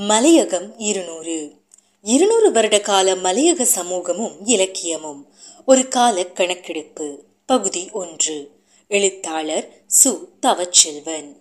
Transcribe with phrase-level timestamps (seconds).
[0.00, 1.52] மலையகம் இருநூறு.
[2.02, 5.26] இருநூறு வருட கால மலையக சமூகமும் இலக்கியமும்.
[5.66, 7.24] ஒரு கால கணக்கெடுப்பு.
[7.46, 8.50] பகுதி ஒன்று.
[8.88, 10.18] எழுத்தாளர் சு.
[10.42, 11.38] தவச்செல்வன்.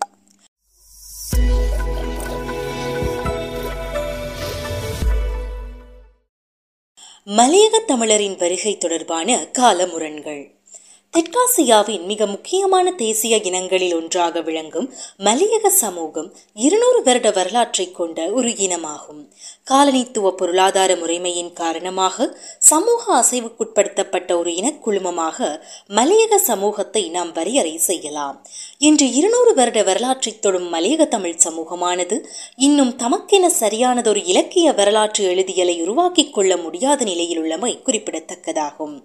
[7.26, 10.57] மலையக தமிழரின் வருகை தொடர்பான காலமுரண்கள்.
[11.18, 19.22] தெற்காசியாவின் மிக முக்கியமான தேசிய இனங்களில் ஒன்றாக விளங்கும் மலையக சமூகம் இருநூறு வருட வரலாற்றை கொண்ட ஒரு இனமாகும்.
[19.72, 28.48] காலனித்துவ பொருளாதார முறைமையின் காரணமாக சமூக அசைவுக்குட்படுத்தப்பட்ட ஒரு இனக்குழுமமாக மலையக சமூகத்தை நாம் வரையறை செய்யலாம்.
[28.78, 32.20] இன்று இருநூறு வருட வரலாற்றை தொடும் மலையக தமிழ் சமூகமானது
[32.56, 39.04] இன்னும் தமக்கென சரியானதொரு இலக்கிய வரலாற்று எழுதியலை உருவாக்கிக் கொள்ள முடியாத நிலையில் உள்ளமை குறிப்பிடத்தக்கதாகும்.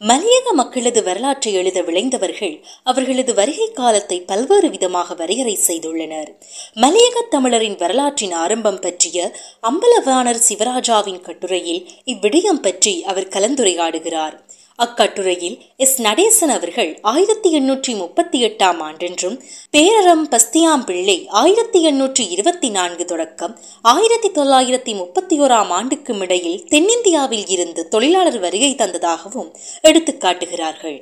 [0.00, 6.30] மலையக மக்களது வரலாற்றை எழுத விளைந்தவர்கள் அவர்களது வருகை காலத்தை பல்வேறு விதமாக வரையறை செய்துள்ளனர்.
[6.74, 9.18] மலையக தமிழரின் வரலாற்றின் ஆரம்பம் பற்றிய
[9.62, 14.36] அம்பலவாணர் சிவராஜாவின் கட்டுரையில் இவ்விடயம் பற்றி அவர் கலந்துரையாடுகிறார்.
[14.84, 16.02] அக்கட்டுரையில் எஸ்.
[16.02, 19.36] நடேசன் அவர்கள் ஆயிரத்தி எண்ணூற்றி முப்பத்தி எட்டாம் ஆண்டென்றும்
[19.72, 27.48] பேரறம் பஸ்தியாம் பிள்ளை ஆயிரத்தி எண்ணூற்றி இருபத்தி நான்கு தொடக்கம் ஆயிரத்தி தொள்ளாயிரத்தி முப்பத்தி ஓராம் ஆண்டுக்கும் இடையில் தென்னிந்தியாவில்
[27.48, 29.50] இருந்து தொழிலாளர் வருகை தந்ததாகவும்
[29.82, 30.98] எடுத்துக்காட்டுகிறார்கள்.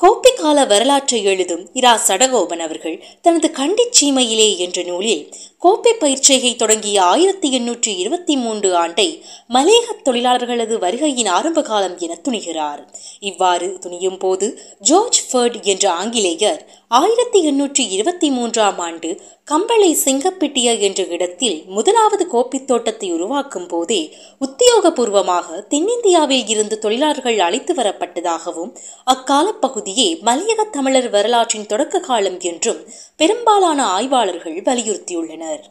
[0.00, 5.24] கோப்பை கால வரலாற்றை எழுதும் இரா சடகோபன் அவர்கள் தனது கண்டிச்சீமையிலே என்ற நூலில்
[5.58, 9.06] கோப்பை பயிற்சியை தொடங்கிய ஆயிரத்தி எண்ணூற்றி இருபத்தி மூன்று ஆண்டை
[9.54, 12.80] மலேக தொழிலாளர்களது வருகையின் ஆரம்ப காலம் என துணிகிறார்.
[13.20, 14.46] இவ்வாறு துணியும் போது
[14.80, 19.10] ஜோர்ஜ் ஃபர்ட் என்ற ஆங்கிலேயர் ஆயிரத்தி எண்ணூற்றி இருபத்தி மூன்றாம் ஆண்டு
[19.44, 24.00] கம்பளை செங்கப்பிட்டிய என்ற இடத்தில் முதலாவது கோப்பித் தோட்டத்தை உருவாக்கும் போதே
[24.40, 28.72] உத்தியோகபூர்வமாக தென்னிந்தியாவில் இருந்து தொழிலாளர்கள் அழைத்து வரப்பட்டதாகவும்
[29.04, 29.46] அக்கால
[29.90, 32.80] பகுதியே மலையக தமிழர் வரலாற்றின் தொடக்க காலம் என்றும்
[33.16, 35.62] பெரும்பாலான ஆய்வாளர்கள் வலியுறுத்தியுள்ளனர்.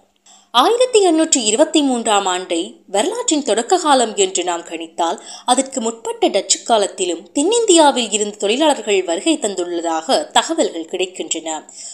[0.54, 7.22] ஆயிரத்தி எண்ணூற்றி இருபத்தி மூன்றாம் ஆண்டை வரலாற்றின் தொடக்க காலம் என்று நாம் கணித்தால் அதற்கு முற்பட்ட டச்சு காலத்திலும்
[7.34, 11.50] தென்னிந்தியாவில் இருந்து தொழிலாளர்கள் வருகை தந்துள்ளதாக தகவல்கள் கிடைக்கின்றன.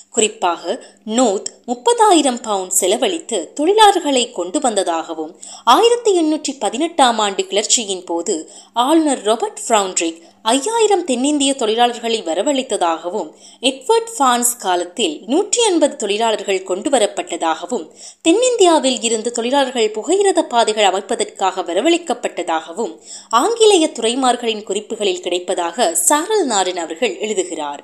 [0.09, 0.79] குறிப்பாக
[1.17, 5.35] நோத் முப்பதாயிரம் பவுண்ட் செலவழித்து தொழிலாளர்களை கொண்டு வந்ததாகவும்
[5.77, 8.37] ஆயிரத்தி எண்ணூற்றி பதினெட்டாம் ஆண்டு கிளர்ச்சியின் போது
[8.87, 13.29] ஆளுநர் ராபர்ட் ஃப்ரவுண்ட்ரிக் ஐயாயிரம் தென்னிந்திய தொழிலாளர்களை வரவழைத்ததாகவும்
[13.61, 17.85] எட்வர்ட் ஃபான்ஸ் காலத்தில் நூற்றி எண்பது தொழிலாளர்கள் கொண்டு வரப்பட்டதாகவும்
[18.21, 22.93] தென்னிந்தியாவில் இருந்து தொழிலாளர்கள் புகையிரத பாதைகள் அமைப்பதற்காக வரவழைக்கப்பட்டதாகவும்
[23.41, 27.83] ஆங்கிலேய துறைமார்களின் குறிப்புகளில் கிடைப்பதாக சாரல் நாடன் அவர்கள் எழுதுகிறார்.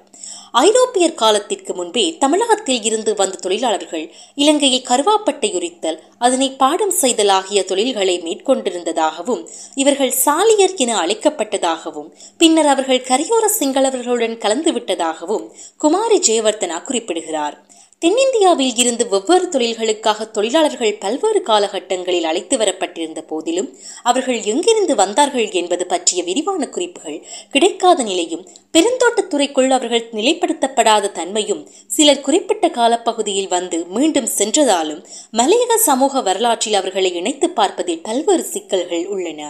[0.53, 4.03] ஐரோப்பியர் காலத்திற்கு முன்பே தமிழகத்தில் இருந்து வந்த தொழிலாளர்கள்
[4.35, 9.43] இலங்கையில் கருவாப்பட்டை உரித்தல் அதனை பாடம் செய்தல் ஆகிய தொழில்களை மேற்கொண்டிருந்ததாகவும்
[9.75, 15.45] இவர்கள் சாலியர் என அழைக்கப்பட்டதாகவும் பின்னர் அவர்கள் கரையோர சிங்களவர்களுடன் கலந்து விட்டதாகவும்
[15.77, 17.57] குமாரி ஜெயவர்தனா குறிப்பிடுகிறார்.
[18.01, 23.67] தென்னிந்தியாவில் இருந்து வெவ்வேறு தொழில்களுக்காக தொழிலாளர்கள் பல்வேறு காலகட்டங்களில் அழைத்து வரப்பட்டிருந்த போதிலும்
[24.03, 27.19] அவர்கள் எங்கிருந்து வந்தார்கள் என்பது பற்றிய விரிவான குறிப்புகள்
[27.51, 36.73] கிடைக்காத நிலையும் பெருந்தோட்டத்துறைக்குள் அவர்கள் நிலைப்படுத்தப்படாத தன்மையும் சிலர் குறிப்பிட்ட காலப்பகுதியில் வந்து மீண்டும் சென்றதாலும் மலையக சமூக வரலாற்றில்
[36.73, 39.41] அவர்களை இணைத்து பார்ப்பதில் பல்வேறு சிக்கல்கள் உள்ளன.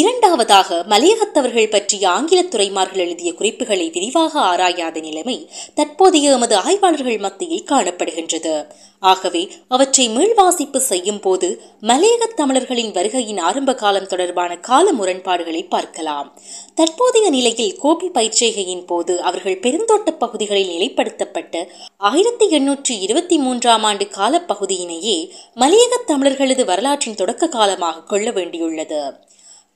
[0.00, 5.36] இரண்டாவதாக மலையகத்தவர்கள் பற்றிய ஆங்கில துறைமார்கள் எழுதிய குறிப்புகளை விரிவாக ஆராயாத நிலைமை
[5.74, 8.54] தற்போதைய எமது ஆய்வாளர்கள் மத்தியில் காணப்படுகின்றது.
[9.02, 11.48] ஆகவே அவற்றை மீள்வாசிப்பு செய்யும் போது
[11.90, 16.28] மலையக தமிழர்களின் வருகையின் ஆரம்ப காலம் தொடர்பான கால முரண்பாடுகளை பார்க்கலாம்.
[16.74, 21.64] தற்போதைய நிலையில் கோபி பயிற்சிகையின் போது அவர்கள் பெருந்தோட்ட பகுதிகளில் நிலைப்படுத்தப்பட்ட
[22.10, 25.16] ஆயிரத்தி எண்ணூற்றி இருபத்தி மூன்றாம் ஆண்டு காலப்பகுதியினையே
[25.64, 29.00] மலையக தமிழர்களது வரலாற்றின் தொடக்க காலமாக கொள்ள வேண்டியுள்ளது.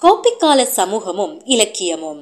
[0.02, 2.20] கோப்பிக்கால சமூகமும் இலக்கியமும்.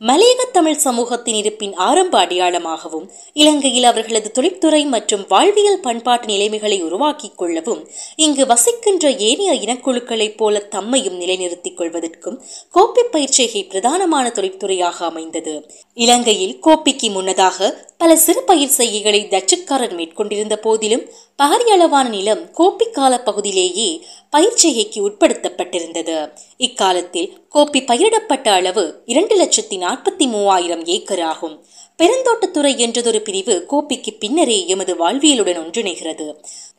[0.00, 7.88] மலையக தமிழ் சமூகத்தின் இருப்பின் ஆரம்ப அடையாளமாகவும் இலங்கையில் அவர்களது தொழிற்துறை மற்றும் வாழ்வியல் பண்பாட்டு நிலைமைகளை உருவாக்கிக் கொள்ளவும்
[8.16, 12.38] இங்கு வசிக்கின்ற ஏனைய இனக்குழுக்களைப் போல தம்மையும் நிலைநிறுத்திக் கொள்வதற்கும்
[12.74, 15.70] கோப்பி பயிற்சிகை பிரதானமான தொழிற்துறையாக அமைந்தது.
[15.98, 17.68] இலங்கையில் கோப்பிக்கு முன்னதாக
[17.98, 21.04] பல சிறு பயிர் செய்கைகளை டச்சுக்காரர் மேற்கொண்டிருந்த போதிலும்
[21.42, 26.16] பாரியளவான நிலம் கோப்பிக்கால பகுதியிலேயே பயிர் செய்கைக்கு உட்படுத்தப்பட்டிருந்தது.
[26.56, 31.64] இக்காலத்தில் கோப்பி பயிரிடப்பட்ட அளவு இரண்டு லட்சத்தி நாற்பத்தி மூவாயிரம் ஏக்கர் ஆகும்.
[31.98, 36.26] பெருந்தோட்டத்துறை என்றதொரு பிரிவு கோப்பிக்கு பின்னரே எமது வாழ்வியலுடன் ஒன்றிணைகிறது.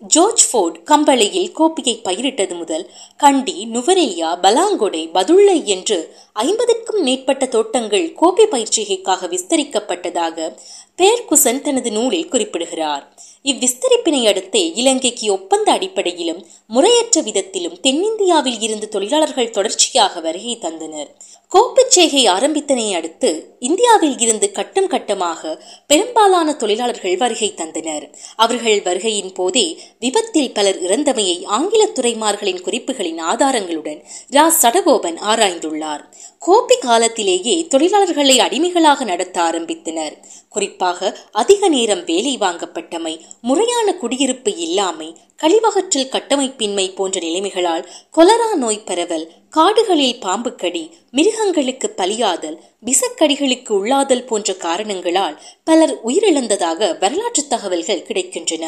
[0.02, 5.98] ஜோர்ஜ் ஃபோர்ட் கம்பளையில் கோப்பியை பயிரிட்டது முதல் கண்டி நுவரெலியா பலாங்கொடை பதுள்ளை என்று
[6.34, 10.54] ஐம்பதுக்கும் மேற்பட்ட தோட்டங்கள் கோப்பி பயிற்சிகைக்காக விஸ்தரிக்கப்பட்டதாக
[10.98, 13.04] பேர்குசன் தனது நூலில் குறிப்பிடுகிறார்.
[13.44, 21.10] இவ்விஸ்தரிப்பினை அடுத்தே இலங்கைக்கு ஒப்பந்த அடிப்படையிலும் முறையற்ற விதத்திலும் தென்னிந்தியாவில் இருந்து தொழிலாளர்கள் தொடர்ச்சியாக வருகை தந்தனர்.
[21.52, 28.06] கோப்புச்சேகை ஆரம்பித்தனை அடுத்து இந்தியாவில் இருந்து கட்டம் கட்டமாக பெரும்பாலான தொழிலாளர்கள் வருகை தந்தனர்.
[28.36, 34.46] அவர்கள் வருகையின் போதே விபத்தில் பலர் இறந்தமையை ஆங்கில துறைமார்களின் குறிப்புகளின் ஆதாரங்களுடன் ரா.
[34.62, 36.04] சடகோபன் ஆராய்ந்துள்ளார்.
[36.48, 40.18] கோப்பி காலத்திலேயே தொழிலாளர்களை அடிமைகளாக நடத்த ஆரம்பித்தனர்.
[40.50, 49.32] குறிப்பாக அதிக நேரம் வேலை வாங்கப்பட்டமை முறையான குடியிருப்பு இல்லாமை கழிவகற்றல் கட்டமைப்பின்மை போன்ற நிலைமைகளால் கொலரா நோய் பரவல்
[49.50, 58.66] காடுகளில் பாம்புக்கடி மிருகங்களுக்கு பலியாதல் விசக்கடிகள் நோய்களுக்கு உள்ளாதல் போன்ற காரணங்களால் பலர் உயிரிழந்ததாக வரலாற்று தகவல்கள் கிடைக்கின்றன.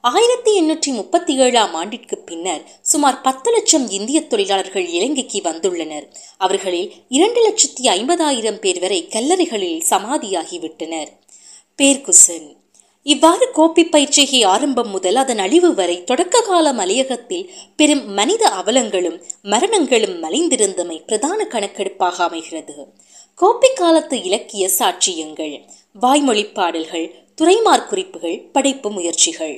[0.00, 6.06] ஆயிரத்தி எண்ணூற்றி முப்பத்தி ஏழாம் ஆண்டிற்கு பின்னர் சுமார் பத்து லட்சம் இந்திய தொழிலாளர்கள் இலங்கைக்கு வந்துள்ளனர்.
[6.38, 11.10] அவர்களில் இரண்டு லட்சத்தி ஐம்பதாயிரம் பேர் வரை கல்லறைகளில் சமாதியாகிவிட்டனர்.
[11.78, 12.48] பேர்குசன்
[13.06, 17.44] இவ்வாறு கோப்பி பயிற்சிகை ஆரம்பம் முதல் அதன் அழிவு வரை தொடக்க கால மலையகத்தில்
[17.76, 22.74] பெரும் மனித அவலங்களும் மரணங்களும் மலைந்திருந்தமை பிரதான கணக்கெடுப்பாக அமைகிறது.
[23.40, 29.56] கோப்பை காலத்து இலக்கிய சாட்சியங்கள் வாய்மொழி பாடல்கள் துறைமார் குறிப்புகள் படைப்பு முயற்சிகள்.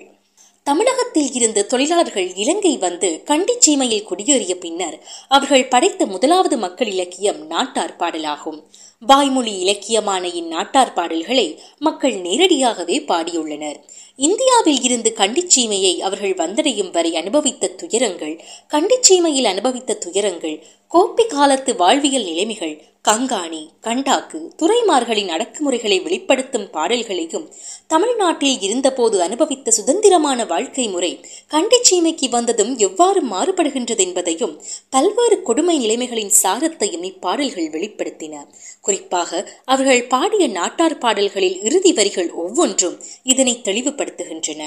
[0.63, 4.97] தமிழகத்தில் இருந்து தொழிலாளர்கள் இலங்கை வந்து கண்டிச்சீமையில் குடியேறிய பின்னர்
[5.29, 8.61] அவர்கள் படைத்த முதலாவது மக்கள் இலக்கியம் நாட்டார் பாடலாகும்.
[9.03, 11.45] வாய்மொழி இலக்கியமான இந்நாட்டார் பாடல்களை
[11.79, 13.79] மக்கள் நேரடியாகவே பாடியுள்ளனர்.
[14.19, 18.37] இந்தியாவில் இருந்து கண்டிச்சீமையை அவர்கள் வந்தடையும் வரை அனுபவித்த துயரங்கள்
[18.73, 20.57] கண்டிச்சீமையில் அனுபவித்த துயரங்கள்
[20.93, 22.77] கோப்பி காலத்து வாழ்வியல் நிலைமைகள்
[23.09, 27.47] கங்காணி கண்டாக்கு துறைமார்களின் அடக்குமுறைகளை வெளிப்படுத்தும் பாடல்களையும்
[27.87, 31.11] தமிழ்நாட்டில் இருந்தபோது அனுபவித்த சுதந்திரமான வாழ்க்கை முறை
[31.51, 34.55] கண்டிச்சீமைக்கு வந்ததும் எவ்வாறு மாறுபடுகின்றது என்பதையும்
[34.91, 38.35] பல்வேறு கொடுமை நிலைமைகளின் சாரத்தையும் இப்பாடல்கள் வெளிப்படுத்தின.
[38.91, 44.63] குறிப்பாக அவர்கள் பாடிய நாட்டார் பாடல்களில் இறுதி வரிகள் ஒவ்வொன்றும் இதனை தெளிவுபடுத்துகின்றன.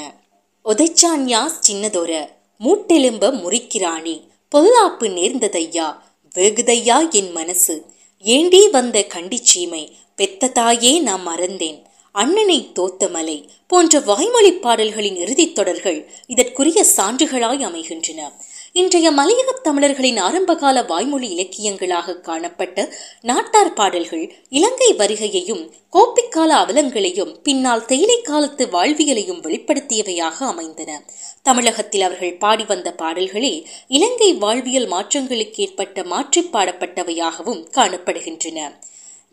[0.65, 2.11] ஒதைச்சான்யாஸ் சின்னதொர
[2.59, 4.15] மூட்டெலும்ப முறிக்கிறானே
[4.55, 5.87] பொல்லாப்பு நேர்ந்ததையா
[6.35, 7.75] வெகுதையா என் மனசு?
[8.19, 9.83] ஏண்டி வந்த கண்டிச்சீமை
[10.15, 11.79] பெத்த தாயே நான் மறந்தேன்.
[12.11, 13.37] அண்ணனை தோத்தமலை
[13.67, 18.31] போன்ற வாய்மொழி பாடல்களின் இறுதித் தொடர்கள் இதற்குரிய சான்றுகளாய் அமைகின்றன.
[18.75, 25.61] இன்றைய மலையக தமிழர்களின் ஆரம்பகால வாய்மொழி இலக்கியங்களாக காணப்பட்ட நாட்டார் பாடல்கள் இலங்கை வருகையையும்
[25.93, 31.03] கோப்பிக்கால அவலங்களையும் பின்னால் தேயிலை காலத்து வாழ்வியலையும் வெளிப்படுத்தியவையாக அமைந்தன.
[31.41, 38.71] தமிழகத்தில் அவர்கள் பாடி வந்த பாடல்களே இலங்கை வாழ்வியல் மாற்றங்களுக்கு ஏற்பட்ட மாற்றி பாடப்பட்டவையாகவும் காணப்படுகின்றன.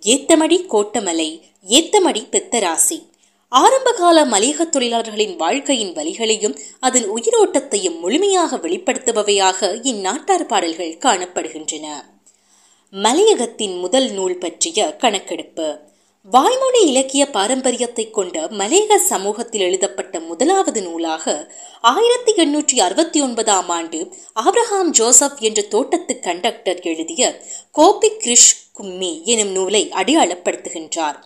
[0.03, 3.10] ஏத்தமடி கோட்டமலை ஏத்தமடி பெத்தராசி.
[3.53, 11.87] ஆரம்பகால மலையக தொழிலாளர்களின் வாழ்க்கையின் வழிகளையும் அதன் உயிரோட்டத்தையும் முழுமையாக வெளிப்படுத்துபவையாக இந்நாட்டார் பாடல்கள் காணப்படுகின்றன.
[12.93, 15.69] மலையகத்தின் முதல் நூல் பற்றிய கணக்கெடுப்பு.
[16.31, 24.01] வாய்மொழி இலக்கிய பாரம்பரியத்தை கொண்ட மலையக சமூகத்தில் எழுதப்பட்ட முதலாவது நூலாக ஆயிரத்தி எண்ணூற்றி அறுபத்தி ஒன்பதாம் ஆண்டு
[24.45, 27.41] ஆப்ரஹாம் ஜோசப் என்ற தோட்டத்து கண்டக்டர் எழுதிய
[27.73, 31.21] கோபி கிரிஷ் கும்மி எனும் நூலை அடையாளப்படுத்துகின்றார்.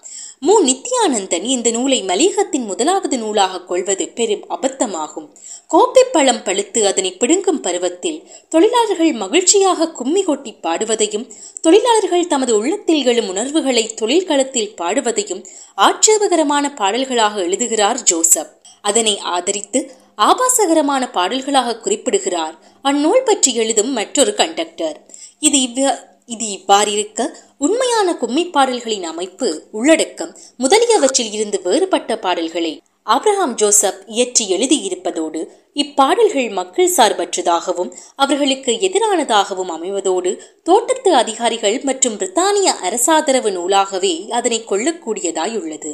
[0.46, 0.55] மு.
[0.64, 5.29] நித்யானந்தன் இந்த நூலை மலிகத்தின் முதலாவது நூலாக கொள்வது பெரும் அபத்தமாகும்.
[5.69, 8.19] கோப்பை பழம் பழுத்து அதனை பிடுங்கும் பருவத்தில்
[8.49, 11.26] தொழிலாளர்கள் மகிழ்ச்சியாக கும்மி கொட்டி பாடுவதையும்
[11.61, 15.44] தொழிலாளர்கள் தமது உள்ளத்தில் எழும் உணர்வுகளை தொழில்களத்தில் பாடுவதையும்
[15.76, 18.52] ஆட்சேபகரமான பாடல்களாக எழுதுகிறார் ஜோசப்.
[18.82, 19.81] அதனை ஆதரித்து
[20.17, 22.58] ஆபாசகரமான பாடல்களாக குறிப்பிடுகிறார்.
[22.82, 24.99] அந்நூல் பற்றி எழுதும் மற்றொரு கண்டக்டர்.
[25.38, 27.26] இது இவ்வ இது இவ்வாறிருக்க
[27.58, 36.94] உண்மையான கும்மி பாடல்களின் அமைப்பு உள்ளடக்கம் முதலியவற்றில் இருந்து வேறுபட்ட பாடல்களை ஆப்ரஹாம் ஜோசப் இயற்றி எழுதியிருப்பதோடு இப்பாடல்கள் மக்கள்
[36.96, 45.93] சார்பற்றதாகவும் அவர்களுக்கு எதிரானதாகவும் அமைவதோடு தோட்டத்து அதிகாரிகள் மற்றும் பிரித்தானிய அரசாதரவு நூலாகவே அதனை கொள்ளக்கூடியதாயுள்ளது.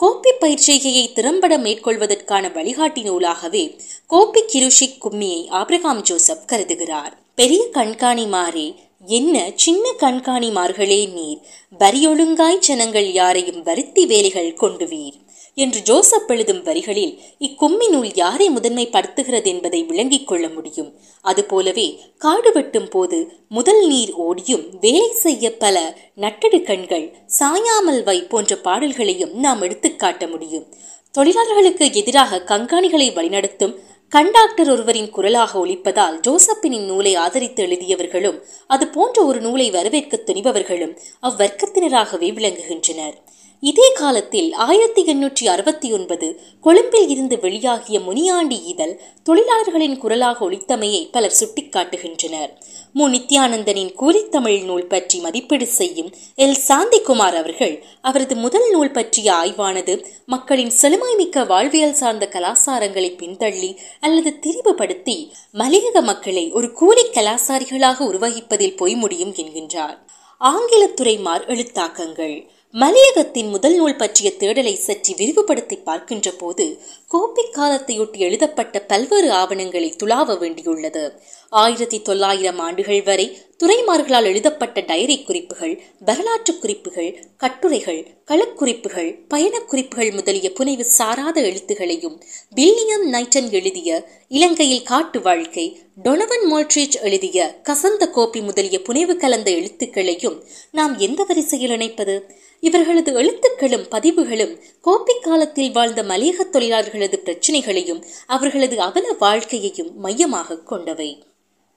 [0.00, 3.64] கோப்பி பயிற்சிகையை திறம்பட மேற்கொள்வதற்கான வழிகாட்டி நூலாகவே
[4.10, 7.12] கோப்பி கிருஷிக் கும்மியை ஆப்ரஹாம் ஜோசப் கருதுகிறார்.
[7.34, 8.66] பெரிய கண்காணிமாரே
[9.08, 11.38] என்ன சின்ன கண்காணிமார்களே நீர்
[11.78, 15.16] வரியொழுங்காய் ஜனங்கள் யாரையும் வருத்தி வேலைகள் கொண்டுவீர்?
[15.54, 20.90] என்று ஜோசப் எழுதும் வரிகளில் இக்கும்மி நூல் யாரை முதன்மைப்படுத்துகிறது என்பதை விளங்கிக் கொள்ள முடியும்.
[21.22, 27.06] அதுபோலவே காடு வெட்டும் போது முதல் நீர் ஓடியும் வேலை செய்ய பல நட்டடு கண்கள்
[27.38, 30.66] சாயாமல் வை போன்ற பாடல்களையும் நாம் எடுத்துக்காட்ட முடியும்.
[31.10, 33.74] தொழிலாளர்களுக்கு எதிராக கண்காணிகளை வழிநடத்தும்
[34.12, 42.28] கண்டாக்டர் ஒருவரின் குரலாக ஒலிப்பதால் ஜோசப்பினின் நூலை ஆதரித்து எழுதியவர்களும் அது போன்ற ஒரு நூலை வரவேற்க துணிபவர்களும் அவ்வர்க்கத்தினராகவே
[42.38, 43.16] விளங்குகின்றனர்.
[43.60, 51.34] இதே காலத்தில் ஆயிரத்தி எண்ணூற்றி அறுபத்தி ஒன்பது கொழும்பில் இருந்து வெளியாகிய முனியாண்டி இதழ் தொழிலாளர்களின் குரலாக ஒழித்தமையை பலர்
[51.40, 52.50] சுட்டிக்காட்டுகின்றனர்.
[52.92, 53.08] மு.
[53.08, 56.54] நித்யானந்தனின் கூலித்தமிழ் நூல் பற்றி மதிப்பீடு செய்யும் எல்.
[56.68, 65.32] சாந்திகுமார் அவர்கள் அவரது முதல் நூல் பற்றிய ஆய்வானது மக்களின் செழுமைமிக்க வாழ்வியல் சார்ந்த கலாசாரங்களை பின்தள்ளி அல்லது திரிவுபடுத்தி
[65.54, 69.98] மலையக மக்களை ஒரு கூலி கலாசாரிகளாக உருவகிப்பதில் போய் முடியும் என்கின்றார்.
[70.38, 72.48] ஆங்கில துறைமார் எழுத்தாக்கங்கள்.
[72.72, 80.34] மலையகத்தின் முதல் நூல் பற்றிய தேடலை சற்று விரிவுபடுத்தி பார்க்கின்ற போது கோப்பை காலத்தையொட்டி எழுதப்பட்ட பல்வேறு ஆவணங்களை துளாவ
[80.34, 81.12] வேண்டியுள்ளது.
[81.48, 90.52] ஆயிரத்தி தொள்ளாயிரம் ஆண்டுகள் வரை துறைமார்களால் எழுதப்பட்ட டைரி குறிப்புகள் வரலாற்று குறிப்புகள் கட்டுரைகள் களக்குறிப்புகள் பயணக் குறிப்புகள் முதலிய
[90.52, 98.82] புனைவு சாராத எழுத்துகளையும் வில்லியம் நைட்டன் எழுதிய இலங்கையில் காட்டு வாழ்க்கை டொனவன் மோல்ட்ரிச் எழுதிய கசந்த கோப்பி முதலிய
[98.82, 102.20] புனைவு கலந்த எழுத்துக்களையும் நாம் எந்த வரிசையில் இணைப்பது?
[102.60, 111.24] இவர்களது எழுத்துக்களும் பதிவுகளும் கோப்பை காலத்தில் வாழ்ந்த மலையக தொழிலாளர்களது பிரச்சினைகளையும் அவர்களது அவல வாழ்க்கையையும் மையமாக கொண்டவை.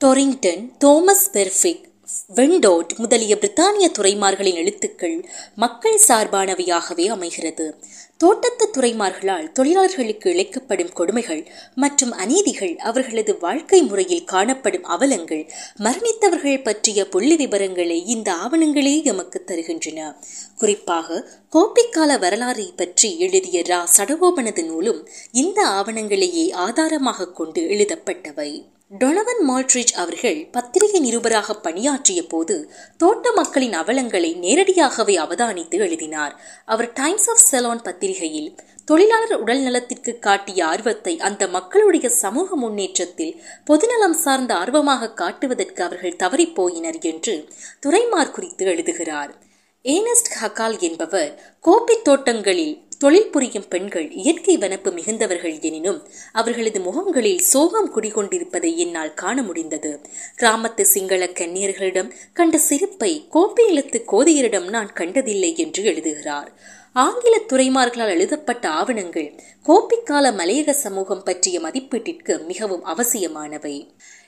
[0.05, 1.89] டொரிங்டன் தோமஸ் பெர்ஃபிக்
[2.35, 7.75] வெண்டோட் முதலிய பிரித்தானிய துறைமார்களின் எழுத்துக்கள் மக்கள் சார்பானவையாகவே அமைகிறது.
[8.17, 17.35] தோட்டத்து துறைமார்களால் தொழிலாளர்களுக்கு இழைக்கப்படும் கொடுமைகள் மற்றும் அநீதிகள் அவர்களது வாழ்க்கை முறையில் காணப்படும் அவலங்கள் மரணித்தவர்கள் பற்றிய புள்ளி
[17.35, 20.15] விவரங்களை இந்த ஆவணங்களே எமக்கு தருகின்றன.
[20.57, 23.87] குறிப்பாக கோப்பிக்கால வரலாறை பற்றி எழுதிய ரா.
[23.97, 28.65] சடகோபனது நூலும் இந்த ஆவணங்களையே ஆதாரமாக கொண்டு எழுதப்பட்டவை.
[28.99, 36.39] டொனவன் மால்ட்ரிச் அவர்கள் பத்திரிகை நிருபராக பணியாற்றிய போது தோட்ட மக்களின் அவலங்களை நேரடியாகவே அவதானித்து எழுதினார்.
[36.65, 38.55] அவர் டைம்ஸ் ஆஃப் செலான் பத்திரிகையில்
[38.85, 47.01] தொழிலாளர் உடல் நலத்திற்கு காட்டிய ஆர்வத்தை அந்த மக்களுடைய சமூக முன்னேற்றத்தில் பொதுநலம் சார்ந்த ஆர்வமாக காட்டுவதற்கு அவர்கள் தவறிப்போயினர்
[47.01, 47.47] என்று
[47.85, 49.33] துறைமார் குறித்து எழுதுகிறார்.
[49.83, 57.89] ஏனஸ்ட் ஹக்கால் என்பவர் கோப்பை தோட்டங்களில் தொழில் புரியும் பெண்கள் இயற்கை வனப்பு மிகுந்தவர்கள் எனினும் அவர்களது முகங்களில் சோகம்
[57.95, 60.01] குடிகொண்டிருப்பதை என்னால் காண முடிந்தது.
[60.39, 63.65] கிராமத்து சிங்கள கன்னியர்களிடம் கண்ட சிரிப்பை கோப்பை
[64.11, 66.53] கோதையரிடம் நான் கண்டதில்லை என்று எழுதுகிறார்.
[66.93, 73.75] ஆங்கில துறைமார்களால் எழுதப்பட்ட ஆவணங்கள் கோப்பிக்கால மலையக சமூகம் பற்றிய மதிப்பீட்டிற்கு மிகவும் அவசியமானவை.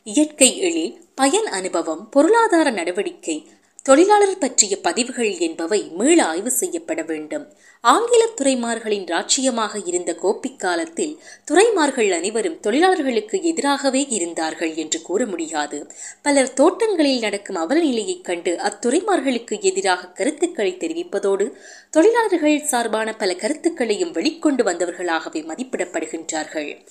[0.04, 3.48] இயற்கை எழில் பயன் அனுபவம் பொருளாதார நடவடிக்கை
[3.84, 7.54] தொழிலாளர் பற்றிய பதிவுகள் என்பவை மீள ஆய்வு செய்யப்பட வேண்டும்.
[7.82, 11.20] ஆங்கில துறைமார்களின் ராட்சியமாக இருந்த கோப்பிக் காலத்தில்
[11.52, 15.88] துறைமார்கள் அனைவரும் தொழிலாளர்களுக்கு எதிராகவே இருந்தார்கள் என்று கூற முடியாது.
[16.22, 21.52] பலர் தோட்டங்களில் நடக்கும் அவலநிலையைக் கண்டு அத்துறைமார்களுக்கு எதிராக கருத்துக்களை தெரிவிப்பதோடு
[21.90, 26.86] தொழிலாளர்கள் சார்பான பல கருத்துக்களையும் வெளிக்கொண்டு வந்தவர்களாகவே மதிப்பிடப்படுகின்றார்கள்.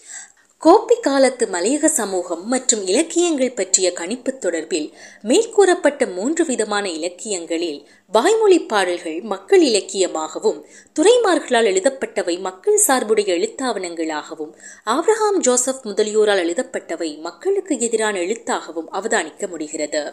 [0.62, 4.92] கோப்பி காலத்து மலையக சமூகம் மற்றும் இலக்கியங்கள் பற்றிய கணிப்பு தொடர்பில்
[5.22, 10.64] மேற்கூறப்பட்ட மூன்று விதமான இலக்கியங்களில் வாய்மொழி பாடல்கள் மக்கள் இலக்கியமாகவும்
[11.00, 14.52] துறைமார்களால் எழுதப்பட்டவை மக்கள் சார்புடைய எழுத்தாவணங்களாகவும்
[14.86, 20.12] ஆப்ரஹாம் ஜோசப் முதலியோரால் எழுதப்பட்டவை மக்களுக்கு எதிரான எழுத்தாகவும் அவதானிக்க முடிகிறது.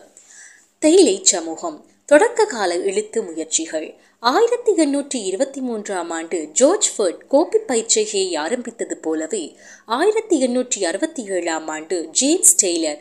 [0.80, 8.32] தேயிலை சமூகம் தொடக்க கால எழுத்து முயற்சிகள் ஆயிரத்தி எண்ணூற்றி இருபத்தி மூன்றாம் ஆண்டு ஜோர்ஜ் ஃபர்ட் கோப்பி பயிற்சிகையை
[8.38, 9.42] ஆரம்பித்தது போலவே
[9.90, 13.00] ஆயிரத்தி எண்ணூற்றி அறுபத்தி ஏழாம் ஆண்டு ஜேம்ஸ் டெய்லர்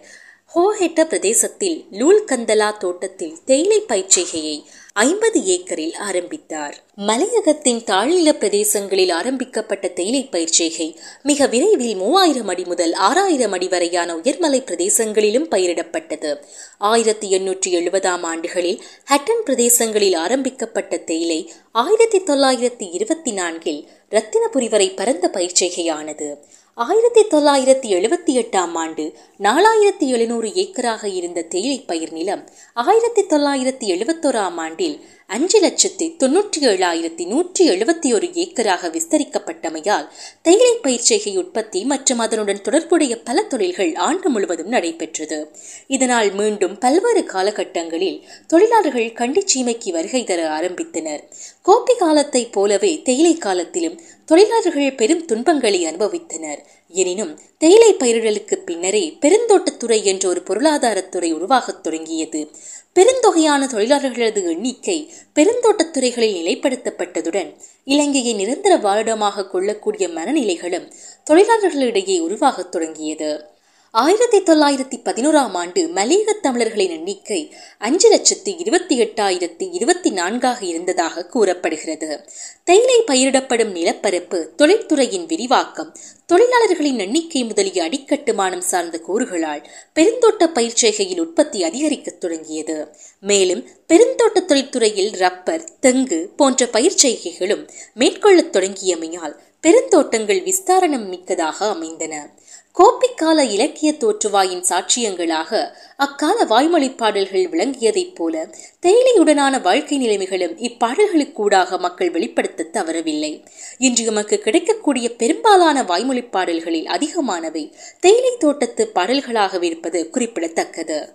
[0.52, 4.56] ஹோஹெட்ட பிரதேசத்தில் லூல் கந்தலா தோட்டத்தில் தேயிலை பயிற்சிகையை
[4.92, 6.84] ஐம்பது ஏக்கரில் ஆரம்பித்தார்.
[6.96, 14.60] மலையகத்தின் தாழ்நில பிரதேசங்களில் ஆரம்பிக்கப்பட்ட தேயிலை பயிற்சிகை மிக விரைவில் மூவாயிரம் அடி முதல் ஆறாயிரம் அடி வரையான உயர்மலை
[14.60, 16.42] பிரதேசங்களிலும் பயிரிடப்பட்டது.
[16.78, 18.80] ஆயிரத்தி எண்ணூற்றி எழுபதாம் ஆண்டுகளில்
[19.10, 26.38] ஹட்டன் பிரதேசங்களில் ஆரம்பிக்கப்பட்ட தேயிலை ஆயிரத்தி தொள்ளாயிரத்தி இருபத்தி நான்கில் ரத்தினபுரி வரை பரந்த பயிற்சிகையானது
[26.84, 29.04] ஆயிரத்தி தொள்ளாயிரத்தி எழுபத்தி எட்டாம் ஆண்டு
[29.40, 32.42] நாலாயிரத்தி எழுநூறு ஏக்கராக இருந்த தேயிலை பயிர் நிலம்
[32.82, 34.94] ஆயிரத்தி தொள்ளாயிரத்தி எழுபத்தோராம் ஆண்டில்
[35.26, 40.06] அஞ்சு லட்சத்தி தொன்னூற்றி ஏழாயிரத்தி நூற்றி எழுபத்தி ஒரு ஏக்கராக விஸ்தரிக்கப்பட்டமையால்
[40.42, 45.40] தேயிலை பயிர் செய்கை உற்பத்தி மற்றும் அதனுடன் தொடர்புடைய பல தொழில்கள் ஆண்டு முழுவதும் நடைபெற்றது.
[45.86, 51.24] இதனால் மீண்டும் பல்வேறு காலகட்டங்களில் தொழிலாளர்கள் கண்டிச்சீமைக்கு வருகை தர ஆரம்பித்தனர்.
[51.64, 56.58] கோப்பி காலத்தை போலவே தேயிலை காலத்திலும் தொழிலாளர்கள் பெரும் துன்பங்களை அனுபவித்தனர்.
[56.88, 62.50] எனினும் தேயிலை பயிரிடலுக்கு பின்னரே பெருந்தோட்டத்துறை என்ற ஒரு பொருளாதாரத்துறை உருவாகத் தொடங்கியது.
[62.94, 70.92] பெருந்தொகையான தொழிலாளர்களது எண்ணிக்கை பெருந்தோட்டத்துறைகளில் நிலைப்படுத்தப்பட்டதுடன் இலங்கையை நிரந்தர வாழிடமாக கொள்ளக்கூடிய மனநிலைகளும்
[71.30, 73.56] தொழிலாளர்களிடையே உருவாகத் தொடங்கியது.
[73.90, 82.20] ஆயிரத்தி தொள்ளாயிரத்தி பதினோராம் ஆண்டு மலையக தமிழர்களின் எண்ணிக்கை அஞ்சு லட்சத்தி இருபத்தி எட்டாயிரத்தி இருபத்தி நான்காக இருந்ததாக கூறப்படுகிறது.
[82.64, 92.20] தேயிலை பயிரிடப்படும் நிலப்பரப்பு தொழில்துறையின் விரிவாக்கம் தொழிலாளர்களின் எண்ணிக்கை முதலிய அடிக்கட்டுமானம் சார்ந்த கூறுகளால் பெருந்தோட்ட பயிர்ச்செய்கையில் உற்பத்தி அதிகரிக்கத்
[92.20, 92.88] தொடங்கியது.
[93.20, 102.34] மேலும் பெருந்தோட்ட தொழில்துறையில் ரப்பர் தெங்கு போன்ற பயிர்ச்செய்கைகளும் மேற்கொள்ளத் தொடங்கியமையால் பெருந்தோட்டங்கள் விஸ்தாரணம் மிக்கதாக அமைந்தன.
[102.74, 112.66] கோப்பிக்கால இலக்கிய தோற்றுவாயின் சாட்சியங்களாக அக்கால வாய்மொழி பாடல்கள் விளங்கியதைப் போல தேயிலையுடனான வாழ்க்கை நிலைமைகளும் இப்பாடல்களுக்கூடாக மக்கள் வெளிப்படுத்த
[112.72, 113.44] தவறவில்லை.
[113.78, 121.08] இன்று எமக்கு கிடைக்கக்கூடிய பெரும்பாலான வாய்மொழி பாடல்களில் அதிகமானவை தேயிலை தோட்டத்து பாடல்களாக இருப்பது குறிப்பிடத்தக்கது.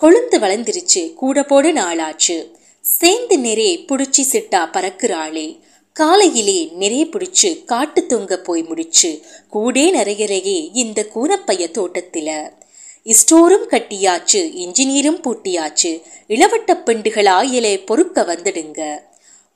[0.00, 2.50] கொழுந்து வளர்ந்திருச்சு கூட போட நாளாச்சு.
[2.80, 5.58] சேர்ந்து நெரே புடிச்சி சிட்டா பறக்குறாளே.
[5.98, 9.20] காலையிலே நிறைய பிடிச்சு காட்டு தொங்க போய் முடிச்சு
[9.52, 12.52] கூடே நிறையறையே இந்த கூனப்பைய தோட்டத்தில.
[13.04, 18.98] இஸ்டோரும் கட்டியாச்சு இன்ஜினியரும் பூட்டியாச்சு இளவட்ட பெண்டுகளா இலை பொறுக்க வந்துடுங்க.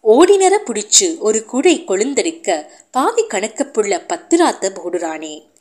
[0.04, 5.51] ஓடினர புடிச்சு ஒரு குடை கொழுந்தெடுக்க பாவி கணக்கப்புள்ள பத்திராத்த போடுறானே.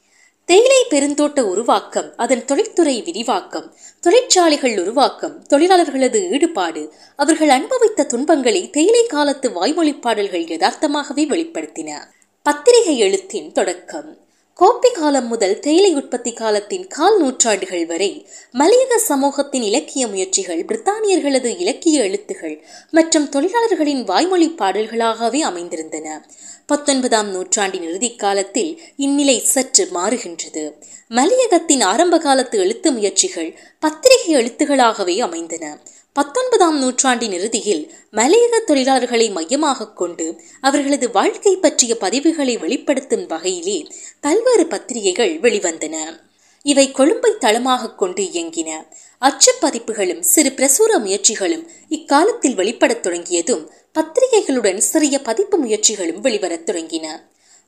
[0.51, 9.51] தேயிலை பெருந்தோட்ட உருவாக்கம் அதன் தொழில்துறை விரிவாக்கம் தொழிற்சாலைகள் உருவாக்கம் தொழிலாளர்களது ஈடுபாடு அவர்கள் அனுபவித்த துன்பங்களை தேயிலை காலத்து
[9.51, 11.89] வாய்மொழி பாடல்கள் யதார்த்தமாகவே வெளிப்படுத்தின.
[12.43, 14.17] பத்திரிகை எழுத்தின் தொடக்கம்.
[14.59, 22.03] கோப்பி காலம் முதல் தேயிலை உற்பத்தி காலத்தின் கால் நூற்றாண்டுகள் வரை மலையக சமூகத்தின் இலக்கிய முயற்சிகள் பிரித்தானியர்களது இலக்கிய
[22.03, 26.21] எழுத்துகள் மற்றும் தொழிலாளர்களின் வாய்மொழி பாடல்களாகவே அமைந்திருந்தன.
[26.71, 30.73] பத்தொன்பதாம் நூற்றாண்டின் இறுதி காலத்தில் இந்நிலை சற்று மாறுகின்றது.
[31.09, 35.79] மலையகத்தின் ஆரம்ப காலத்து எழுத்து முயற்சிகள் பத்திரிகை எழுத்துகளாகவே அமைந்தன.
[36.13, 43.87] பத்தொன்பதாம் நூற்றாண்டின் இறுதியில் மலையக தொழிலாளர்களை மையமாக கொண்டு அவர்களது வாழ்க்கை பற்றிய பதிவுகளை வெளிப்படுத்தும் வகையிலே
[44.21, 46.19] பல்வேறு பத்திரிகைகள் வெளிவந்தன.
[46.63, 48.87] இவை கொழும்பை தளமாக கொண்டு இயங்கின.
[49.19, 57.07] அச்சு பதிப்புகளும் சிறு பிரசுர முயற்சிகளும் இக்காலத்தில் வெளிப்படத் தொடங்கியதும் பத்திரிகைகளுடன் சிறிய பதிப்பு முயற்சிகளும் வெளிவரத் தொடங்கின.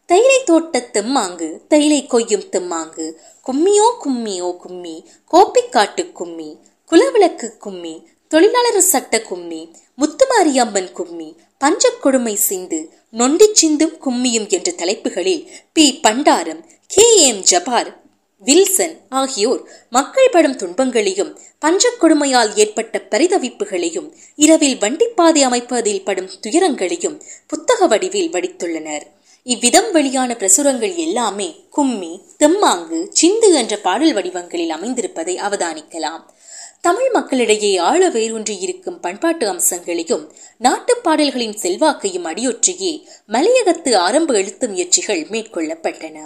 [0.08, 3.14] தைலை தோட்ட தெம்மாங்கு தைலை கொய்யும் தெம்மாங்கு
[3.48, 6.58] கும்மியோ கும்மியோ கும்மி கோப்பிக்காட்டு கும்மி
[6.92, 15.52] குலவிளக்கு கும்மி தொழிலாளர் சட்ட கும்மி முத்துமாரியம்மன் கும்மி பஞ்ச கொடுமை சிந்து நொண்டி சிந்தும் கும்மியும் என்ற தலைப்புகளில்
[15.74, 16.00] பி.
[16.04, 17.28] பண்டாரம் கே.
[17.28, 17.44] எம்.
[17.52, 18.02] ஜபார்
[18.44, 28.32] வில்சன் ஆகியோர் மக்கள் படும் துன்பங்களையும் பஞ்சக்கொடுமையால் ஏற்பட்ட பரிதவிப்புகளையும் இரவில் வண்டிப்பாதை அமைப்பதில் படும் துயரங்களையும் புத்தக வடிவில்
[28.32, 29.02] வடித்துள்ளனர்.
[29.44, 36.24] இவ்விதம் வெளியான பிரசுரங்கள் எல்லாமே கும்மி தெம்மாங்கு சிந்து என்ற பாடல் வடிவங்களில் அமைந்திருப்பதை அவதானிக்கலாம்.
[36.82, 45.22] தமிழ் மக்களிடையே ஆழ வேரூன்றி இருக்கும் பண்பாட்டு அம்சங்களையும் நாட்டுப் பாடல்களின் செல்வாக்கையும் அடியொற்றியே மலையகத்து ஆரம்ப எழுத்து முயற்சிகள்
[45.22, 46.20] மேற்கொள்ளப்பட்டன.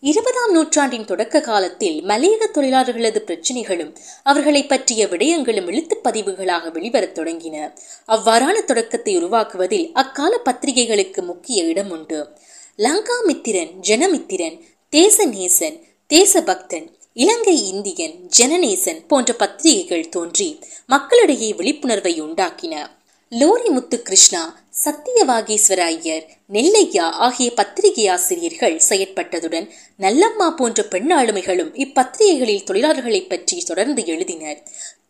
[0.00, 7.72] இருபதாம் நூற்றாண்டின் தொடக்க காலத்தில் மலையக தொழிலாளர்களது பிரச்சினைகளும் அவர்களை பற்றிய விடயங்களும் எழுத்துப் பதிவுகளாக வெளிவரத் தொடங்கின.
[8.08, 12.28] அவ்வாறான தொடக்கத்தை உருவாக்குவதில் அக்கால பத்திரிகைகளுக்கு முக்கிய இடம் உண்டு.
[12.76, 14.60] லங்கா மித்திரன் ஜனமித்திரன்
[14.96, 22.86] தேசநேசன் தேசபக்தன் இலங்கை இந்தியன் ஜனநேசன் போன்ற பத்திரிகைகள் தோன்றி மக்களிடையே விழிப்புணர்வை உண்டாக்கின.
[23.30, 32.66] லோரி முத்து கிருஷ்ணா சத்தியவாகீஸ்வர ஐயர் நெல்லையா ஆகிய பத்திரிகை ஆசிரியர்கள் செயற்பட்டதுடன் நல்லம்மா போன்ற பெண் ஆளுமைகளும் இப்பத்திரிகைகளில்
[32.66, 34.60] தொழிலாளர்களை பற்றி தொடர்ந்து எழுதினர்.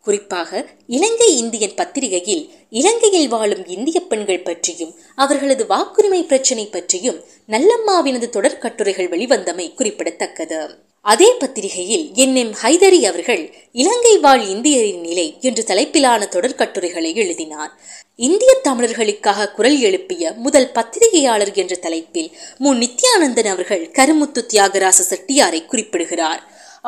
[0.01, 8.57] குறிப்பாக இலங்கை இந்தியன் பத்திரிகையில் இலங்கையில் வாழும் இந்திய பெண்கள் பற்றியும் அவர்களது வாக்குரிமை பிரச்சினை பற்றியும் நல்லம்மாவினது தொடர்
[8.57, 10.85] கட்டுரைகள் வெளிவந்தமை குறிப்பிடத்தக்கது.
[11.11, 17.71] அதே பத்திரிகையில் என் எம் ஹைதரி அவர்கள் இலங்கை வாழ் இந்தியரின் நிலை என்று தலைப்பிலான தொடர் கட்டுரைகளை எழுதினார்.
[18.15, 22.73] இந்திய தமிழர்களுக்காக குரல் எழுப்பிய முதல் பத்திரிகையாளர் என்ற தலைப்பில் மு.
[22.73, 26.41] நித்யானந்தன் அவர்கள் கருமுத்து தியாகராச செட்டியாரை குறிப்பிடுகிறார்.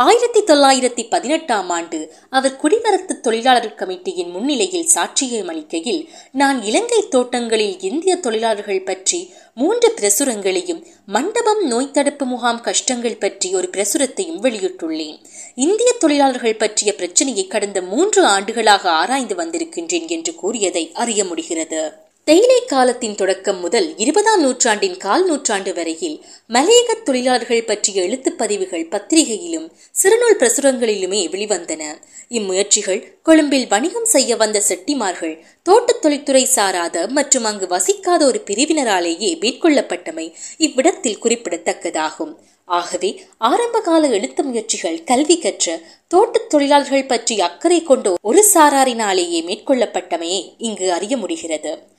[0.03, 8.15] ஆயிரத்தி தொள்ளாயிரத்தி பதினெட்டாம் ஆண்டு அவர் குடிமரத்து தொழிலாளர் கமிட்டியின் முன்னிலையில் சாட்சியம் அளிக்கையில் நான் இலங்கை தோட்டங்களில் இந்திய
[8.15, 15.19] தொழிலாளர்கள் பற்றி மூன்று பிரசுரங்களையும் மண்டபம் நோய் தடுப்பு முகாம் கஷ்டங்கள் பற்றி ஒரு பிரசுரத்தையும் வெளியிட்டுள்ளேன்.
[15.55, 21.83] இந்திய தொழிலாளர்கள் பற்றிய பிரச்சனையை கடந்த மூன்று ஆண்டுகளாக ஆராய்ந்து வந்திருக்கின்றேன் என்று கூறியதை அறிய முடிகிறது.
[22.30, 29.72] தேயிலை காலத்தின் தொடக்கம் முதல் இருபதாம் நூற்றாண்டின் கால் நூற்றாண்டு வரையில் மலையக தொழிலாளர்கள் பற்றிய எழுத்துப் பதிவுகள் பத்திரிகையிலும்
[29.92, 31.84] சிறுநூல் பிரசுரங்களிலுமே வெளிவந்தன.
[32.28, 40.34] இம்முயற்சிகள் கொழும்பில் வணிகம் செய்ய வந்த செட்டிமார்கள் தோட்டத் தொழில்துறை சாராத மற்றும் அங்கு வசிக்காத ஒரு பிரிவினராலேயே மேற்கொள்ளப்பட்டமை
[40.58, 42.36] இவ்விடத்தில் குறிப்பிடத்தக்கதாகும்.
[42.65, 50.92] ஆகவே ஆரம்பகால எழுத்து முயற்சிகள் கல்வி கற்ற தோட்டத் தொழிலாளர்கள் பற்றி அக்கறை கொண்ட ஒரு சாராரினாலேயே மேற்கொள்ளப்பட்டமையே இங்கு
[50.92, 51.98] அறிய முடிகிறது.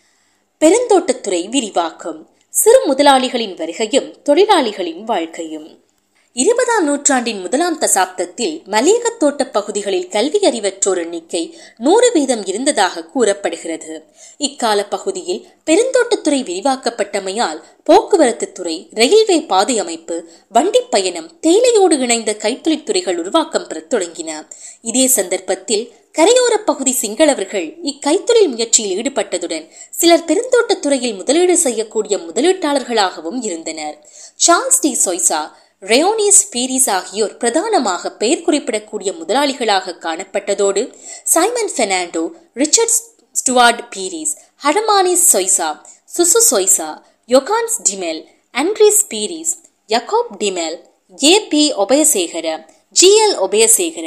[0.64, 2.28] பெருந்தோட்டத்துறை விரிவாக்கம்.
[2.48, 5.84] சிறு முதலாளிகளின் வருகையும் தொழிலாளிகளின் வாழ்க்கையும்.
[6.32, 14.04] இருபதாம் நூற்றாண்டின் முதலாம் தசாப்தத்தில் மலையகத் தோட்ட பகுதிகளில் கல்வி அறிவற்றோர் எண்ணிக்கை நூறு வீதம் இருந்ததாக கூறப்படுகிறது.
[14.38, 23.66] இக்கால பகுதியில் பெருந்தோட்டத்துறை விரிவாக்கப்பட்டமையால் போக்குவரத்து துறை ரயில்வே பாதை அமைப்பு வண்டி பயணம் தேயிலையோடு இணைந்த கைத்தொழில்துறைகள் உருவாக்கம்
[23.66, 24.46] பெறத் தொடங்கின.
[24.80, 33.96] இதே சந்தர்ப்பத்தில் கரையோர பகுதி சிங்களவர்கள் இக்கைத்தொழில் முயற்சியில் ஈடுபட்டதுடன் சிலர் பெருந்தோட்டத் துறையில் முதலீடு செய்யக்கூடிய முதலீட்டாளர்களாகவும் இருந்தனர்.
[34.36, 35.40] சார்ல்ஸ் டி சொய்சா
[35.82, 40.82] ரெயோனிஸ் பீரிஸ் ஆகியோர் பிரதானமாக பெயர் குறிப்பிடக்கூடிய முதலாளிகளாக காணப்பட்டதோடு
[41.24, 42.96] Simon Fernando Richard
[43.34, 45.70] Stuart Peiris Hadamanis Soysa
[46.10, 46.90] Susew Soysa
[47.28, 48.20] Johannes de Mel
[48.54, 49.54] Andris Peiris
[49.90, 50.76] Jacob de Mel
[51.18, 52.48] A B Obeyesekere
[52.96, 54.06] G L Obeyesekere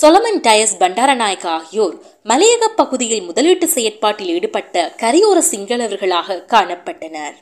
[0.00, 7.36] Solomon Dias Bandaranaike ஆகியோர் மலையக பகுதியில் முதலீட்டு செயற்பாட்டில் ஈடுபட்ட கரையோர சிங்களவர்களாக காணப்பட்டனர்.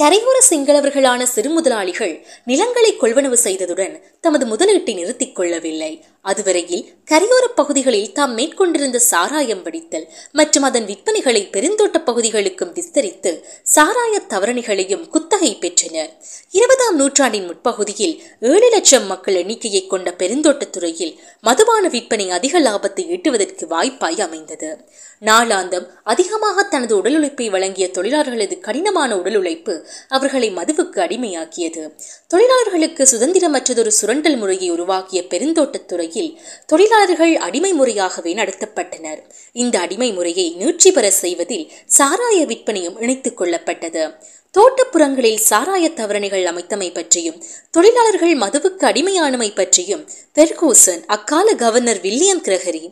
[0.00, 2.14] கரையோர சிங்களவர்களான சிறு முதலாளிகள்
[2.44, 5.92] நிலங்களை கொள்வனவு செய்ததுடன் தமது முதலீட்டை நிறுத்திக் கொள்ளவில்லை.
[6.20, 13.32] அதுவரையில் கரையோர பகுதிகளில் தாம் மேற்கொண்டிருந்த சாராயம் வடித்தல் மற்றும் அதன் விற்பனைகளை பெருந்தோட்ட பகுதிகளுக்கும் விஸ்தரித்து
[13.74, 16.10] சாராய தவறணிகளையும் குத்த குத்தகை பெற்றனர்.
[16.50, 23.66] இருபதாம் நூற்றாண்டின் முற்பகுதியில் ஏழு லட்சம் மக்கள் எண்ணிக்கையை கொண்ட பெருந்தோட்டத் துறையில் மதுபான விற்பனை அதிக லாபத்தை ஈட்டுவதற்கு
[23.66, 24.78] வாய்ப்பாய் அமைந்தது.
[25.20, 31.90] நாளாந்தம் அதிகமாக தனது உடல் உழைப்பை வழங்கிய தொழிலாளர்களது கடினமான உடல் உழைப்பு அவர்களை மதுவுக்கு அடிமையாக்கியது.
[32.26, 39.20] தொழிலாளர்களுக்கு சுதந்திரமற்றதொரு சுரண்டல் முறையை உருவாக்கிய பெருந்தோட்டத் துறையில் தொழிலாளர்கள் அடிமை முறையாகவே நடத்தப்பட்டனர்.
[39.52, 44.14] இந்த அடிமை முறையை நீட்சி பெற செய்வதில் சாராய விற்பனையும் இணைத்துக் கொள்ளப்பட்டது.
[44.54, 47.38] தோட்டப்புறங்களில் சாராய தவறணிகள் அமைத்தமை பற்றியும்
[47.70, 52.82] தொழிலாளர்கள் மதுவுக்கு அடிமையானமை பற்றியும் பெர்கூசன் அக்கால கவர்னர் வில்லியம் கிரகரி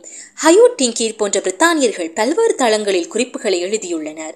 [0.43, 4.35] ஹயோ டிங்கீர் போன்ற பிரித்தானியர்கள் பல்வேறு தளங்களில் குறிப்புகளை எழுதியுள்ளனர்.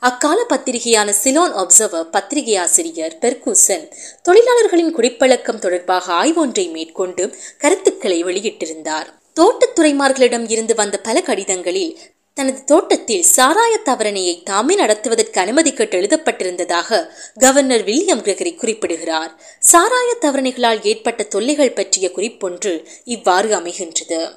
[0.00, 3.84] அக்கால பத்திரிகையான சிலோன் அப்சர்வர் பத்திரிகை ஆசிரியர் பெர்கூசன்
[4.22, 7.24] தொழிலாளர்களின் குடிப்பழக்கம் தொடர்பாக ஆய்வொன்றை மேற்கொண்டு
[7.58, 9.08] கருத்துக்களை வெளியிட்டிருந்தார்.
[9.40, 11.92] தோட்டத்துறைமார்களிடம் இருந்து வந்த பல கடிதங்களில்
[12.38, 19.40] தனது தோட்டத்தில் சாராய தவறணையை தாமே நடத்துவதற்கு அனுமதி கேட்டு எழுதப்பட்டிருந்ததாக கவர்னர் வில்லியம் கிரகரி குறிப்பிடுகிறார்.
[19.72, 24.30] சாராய தவறணைகளால் ஏற்பட்ட தொல்லைகள் பற்றிய குறிப்பொன்று இவ்வாறு அமைகின்றது.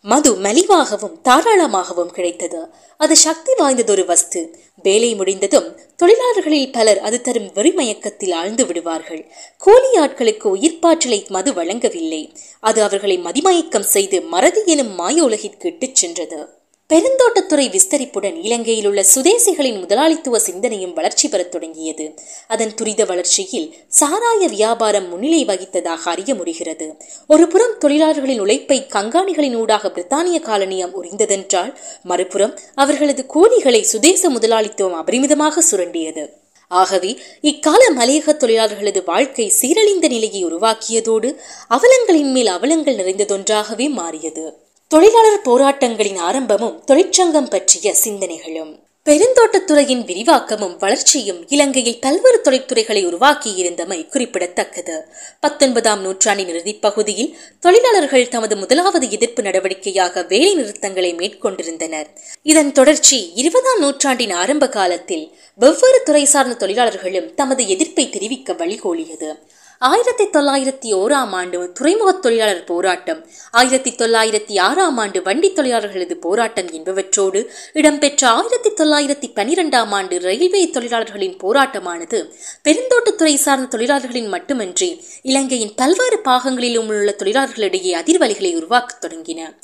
[0.00, 2.68] மது மலிவாகவும் தாராளமாகவும் கிடைத்தது.
[2.96, 4.58] அது சக்தி வாய்ந்ததொரு வஸ்து.
[4.82, 9.32] வேலை முடிந்ததும் தொழிலாளர்களில் பலர் அது தரும் வெறிமயக்கத்தில் ஆழ்ந்து விடுவார்கள்.
[9.58, 12.36] கூலி ஆட்களுக்கு உயிர்ப்பாற்றலை மது வழங்கவில்லை.
[12.60, 16.55] அது அவர்களை மதிமயக்கம் செய்து மறதி எனும் மாய உலகிற்கு இட்டுச் சென்றது.
[16.94, 22.14] பெருந்தோட்டத்துறை விஸ்தரிப்புடன் இலங்கையில் உள்ள சுதேசிகளின் முதலாளித்துவ சிந்தனையும் வளர்ச்சி பெறத் தொடங்கியது.
[22.48, 26.96] அதன் துரித வளர்ச்சியில் சாராய வியாபாரம் முன்னிலை வகித்ததாக அறிய முடிகிறது.
[27.26, 36.28] ஒருபுறம் தொழிலாளர்களின் உழைப்பை கங்காணிகளின் ஊடாக பிரித்தானிய காலனியம் உறிந்ததென்றால் மறுபுறம் அவர்களது கூலிகளை சுதேச முதலாளித்துவம் அபரிமிதமாக சுரண்டியது.
[36.68, 41.36] ஆகவே இக்கால மலையக தொழிலாளர்களது வாழ்க்கை சீரழிந்த நிலையை உருவாக்கியதோடு
[41.70, 44.65] அவலங்களின் மேல் அவலங்கள் நிறைந்ததொன்றாகவே மாறியது.
[44.88, 48.78] தொழிலாளர் போராட்டங்களின் ஆரம்பமும் தொழிற்சங்கம் பற்றிய சிந்தனைகளும்.
[49.04, 55.08] பெருந்தோட்டத்துறையின் விரிவாக்கமும் வளர்ச்சியும் இலங்கையில் பல்வேறு தொழிற்துறைகளை உருவாக்கியிருந்தமை குறிப்பிடத்தக்கது.
[55.40, 62.06] பத்தொன்பதாம் நூற்றாண்டின் இறுதிப் பகுதியில் தொழிலாளர்கள் தமது முதலாவது எதிர்ப்பு நடவடிக்கையாக வேலை நிறுத்தங்களை மேற்கொண்டிருந்தனர்.
[62.42, 69.34] இதன் தொடர்ச்சி இருபதாம் நூற்றாண்டின் ஆரம்ப காலத்தில் வெவ்வேறு துறை சார்ந்த தொழிலாளர்களும் தமது எதிர்ப்பை தெரிவிக்க வழிகோலியது.
[69.78, 73.26] ஆயிரத்தி தொள்ளாயிரத்தி ஓராம் ஆண்டு துறைமுக தொழிலாளர் போராட்டம்.
[73.50, 81.38] ஆயிரத்தி தொள்ளாயிரத்தி ஆறாம் ஆண்டு வண்டி தொழிலாளர்களது போராட்டம் என்பவற்றோடு இடம்பெற்ற ஆயிரத்தி தொள்ளாயிரத்தி பனிரெண்டாம் ஆண்டு ரயில்வே தொழிலாளர்களின்
[81.42, 82.32] போராட்டமானது
[82.64, 89.58] பெருந்தோட்டத்துறை சார்ந்த தொழிலாளர்களின் மட்டுமன்றி இலங்கையின் பல்வேறு பாகங்களிலும் உள்ள தொழிலாளர்களிடையே அதிர்வலைகளை உருவாக்கத் தொடங்கின.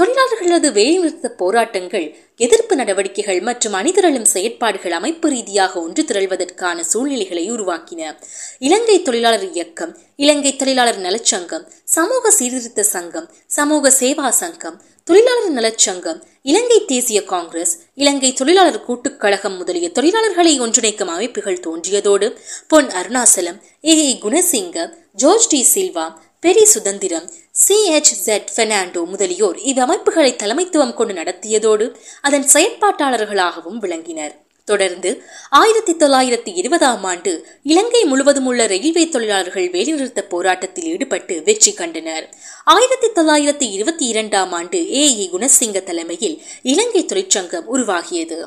[0.00, 2.04] தொழிலாளர்களது வேலைநிறுத்த போராட்டங்கள்
[2.36, 8.16] எதிர்ப்பு நடவடிக்கைகள் மற்றும் அணிதிரளும் செயற்பாடுகள் அமைப்பு ரீதியாக ஒன்று திரள்வதற்கான சூழ்நிலைகளை உருவாக்கின.
[8.58, 16.84] இலங்கை தொழிலாளர் இயக்கம் இலங்கை தொழிலாளர் நலச்சங்கம் சமூக சீர்திருத்த சங்கம் சமூக சேவா சங்கம் தொழிலாளர் நலச்சங்கம் இலங்கை
[16.84, 22.36] தேசிய காங்கிரஸ் இலங்கை தொழிலாளர் கூட்டுக் கழகம் முதலிய தொழிலாளர்களை ஒன்றிணைக்கும் அமைப்புகள் தோன்றியதோடு
[22.68, 26.06] பொன் அருணாசலம் ஏ குணசிங்க ஜோர்ஜ் டி சில்வா
[26.46, 34.34] பெரி சுதந்திரம் சி எச் ஜெட் பெர்னாண்டோ முதலியோர் இவ்வமைப்புகளை தலைமைத்துவம் கொண்டு நடத்தியதோடு அதன் செயற்பாட்டாளர்களாகவும் விளங்கினர்.
[34.64, 42.28] தொடர்ந்து ஆயிரத்தி தொள்ளாயிரத்தி இருபதாம் ஆண்டு இலங்கை முழுவதும் உள்ள ரயில்வே தொழிலாளர்கள் வேலைநிறுத்த போராட்டத்தில் ஈடுபட்டு வெற்றி கண்டனர்.
[42.64, 48.40] ஆயிரத்தி தொள்ளாயிரத்தி இருபத்தி இரண்டாம் ஆண்டு ஏ இ குணசிங்க தலைமையில் இலங்கை தொழிற்சங்கம் உருவாகியது.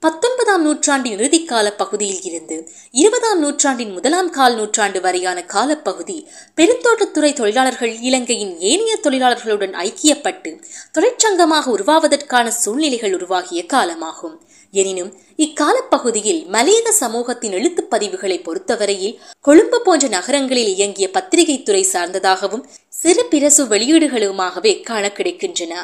[0.00, 8.60] பத்தொன்பதாம் நூற்றாண்டின் இறுதிக்கால பகுதியில் இருந்து இருபதாம் நூற்றாண்டின் முதலாம் கால் நூற்றாண்டு வரையான காலப்பகுதி பெருந்தோட்டத்துறை தொழிலாளர்கள் இலங்கையின்
[8.60, 10.62] ஏனைய தொழிலாளர்களுடன் ஐக்கியப்பட்டு
[10.98, 14.36] தொழிற்சங்கமாக உருவாவதற்கான சூழ்நிலைகள் உருவாகிய காலமாகும்.
[14.70, 23.24] எனினும் இக்காலப்பகுதியில் மலையக சமூகத்தின் எழுத்துப் பதிவுகளை பொறுத்தவரையில் கொழும்பு போன்ற நகரங்களில் இயங்கிய பத்திரிகை துறை சார்ந்ததாகவும் சிறு
[23.24, 25.74] பிரசு வெளியீடுகளுமாகவே காண கிடைக்கின்றன.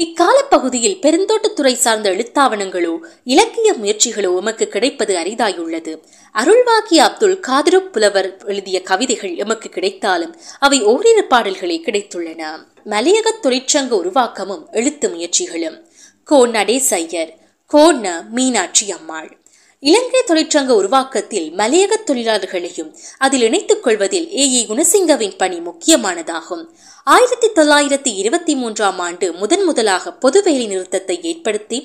[0.00, 6.02] இக்காலப்பகுதியில் பெருந்தோட்டத்துறை சார்ந்த எழுத்தாவணங்களோ இலக்கிய முயற்சிகளோ எமக்கு கிடைப்பது அரிதாயுள்ளது.
[6.34, 12.42] அருள்வாக்கி அப்துல் காதிருப் புலவர் எழுதிய கவிதைகள் எமக்கு கிடைத்தாலும் அவை ஓரிரு பாடல்களே கிடைத்துள்ளன.
[12.84, 15.78] மலையக தொழிற்சங்க உருவாக்கமும் எழுத்து முயற்சிகளும்.
[16.24, 17.32] கோ நடேசையர்
[17.66, 19.38] கோ ந மீனாட்சி அம்மாள்.
[19.82, 26.64] இலங்கை தொழிற்சங்க உருவாக்கத்தில் மலையக தொழிலாளர்களையும் அதில் இணைத்துக் கொள்வதில் ஏ இ குணசிங்கவின் பணி முக்கியமானதாகும்.
[27.14, 31.78] ஆயிரத்தி தொள்ளாயிரத்தி இருபத்தி மூன்றாம் ஆண்டு முதன் முதலாக பொது வேலை நிறுத்தத்தை ஏற்படுத்தி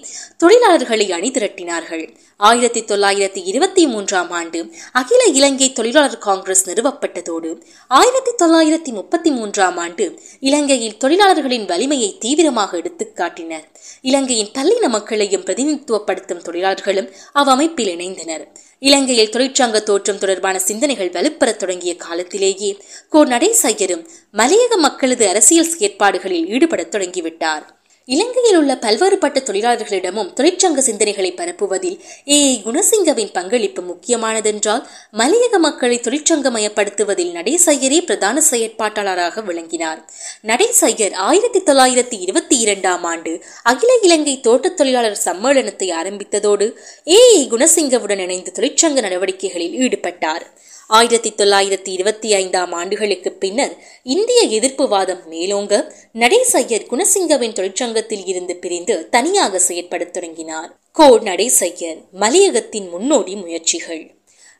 [0.43, 2.03] தொழிலாளர்களை அணிதிரட்டினார்கள்.
[2.37, 4.59] ஆயிரத்தி தொள்ளாயிரத்தி இருபத்தி மூன்றாம் ஆண்டு
[4.91, 7.51] அகில இலங்கை தொழிலாளர் காங்கிரஸ் நிறுவப்பட்டதோடு
[7.87, 10.07] ஆயிரத்தி தொள்ளாயிரத்தி முப்பத்தி மூன்றாம் ஆண்டு
[10.39, 13.65] இலங்கையில் தொழிலாளர்களின் வலிமையை தீவிரமாக எடுத்துக்காட்டினர்.
[14.01, 18.45] இலங்கையின் பல்லின மக்களையும் பிரதிநிதித்துவப்படுத்தும் தொழிலாளர்களும் அவ்வமைப்பில் இணைந்தனர்.
[18.79, 22.77] இலங்கையில் தொழிற்சங்க தோற்றம் தொடர்பான சிந்தனைகள் வலுப்பெறத் தொடங்கிய காலத்திலேயே
[23.09, 27.63] கோ நடேசையரும் மலையக மக்களது அரசியல் செயற்பாடுகளில் ஈடுபடத் தொடங்கிவிட்டார்.
[28.07, 32.61] இலங்கையில் உள்ள பல்வேறுபட்ட தொழிலாளர்களிடமும் தொழிற்சங்க சிந்தனைகளை பரப்புவதில் ஏ.
[32.65, 40.09] குணசிங்கவின் பங்களிப்பு முக்கியமானதென்றால் மலையக மக்களை தொழிற்சங்கமயப்படுத்துவதில் நடேசையரே பிரதான செயற்பாட்டாளராக விளங்கினார்.
[40.43, 46.71] நடேசையர் ஆயிரத்தி தொள்ளாயிரத்தி இருபத்தி இரண்டாம் ஆண்டு அகில இலங்கை தோட்டத் தொழிலாளர் சம்மேளனத்தை ஆரம்பித்ததோடு
[47.07, 47.47] ஏ.
[47.49, 50.45] குணசிங்கவுடன் இணைந்து தொழிற்சங்க நடவடிக்கைகளில் ஈடுபட்டார்.
[50.87, 58.55] ஆயிரத்தி தொள்ளாயிரத்தி இருபத்தி ஐந்தாம் ஆண்டுகளுக்கு பின்னர் இந்திய எதிர்ப்பு வாதம் மேலோங்க நடேசையர் குணசிங்கவின் தொழிற்சங்க தொழிற்சங்கத்தில் இருந்து
[58.55, 60.77] பிரிந்து தனியாக செயற்படத் தொடங்கினார்.
[60.91, 64.14] கோ நடேசையர் மலையகத்தின் முன்னோடி முயற்சிகள்.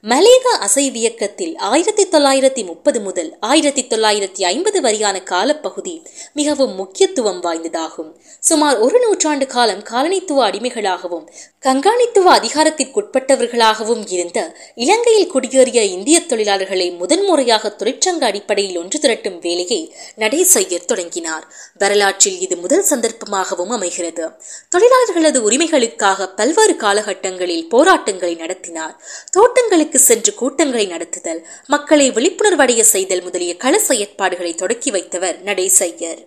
[0.09, 6.01] மலேக அசைவியக்கத்தில் ஆயிரத்தி தொள்ளாயிரத்தி முப்பது முதல் ஆயிரத்தி தொள்ளாயிரத்தி ஐம்பது வரையான காலப்பகுதி
[6.33, 8.11] மிகவும் முக்கியத்துவம் வாய்ந்ததாகும்.
[8.39, 11.27] சுமார் ஒரு நூற்றாண்டு காலம் காலனித்துவ அடிமைகளாகவும்
[11.59, 21.47] கண்காணித்துவ அதிகாரத்திற்குட்பட்டவர்களாகவும் இருந்த இலங்கையில் குடியேறிய இந்திய தொழிலாளர்களை முதன்முறையாக தொழிற்சங்க அடிப்படையில் ஒன்று திரட்டும் வேலையை நடேசையர் தொடங்கினார்.
[21.77, 24.29] வரலாற்றில் இது முதல் சந்தர்ப்பமாகவும் அமைகிறது.
[24.75, 29.03] தொழிலாளர்களது உரிமைகளுக்காக பல்வேறு காலகட்டங்களில் போராட்டங்களை நடத்தினார்.
[29.31, 36.21] தோட்டங்களுக்கு சென்று கூட்டங்களை நடத்துதல் மக்களை விழிப்புணர்வடைய செய்தல் முதலிய கள செயற்பாடுகளை தொடக்கி வைத்தவர் நடேசையர்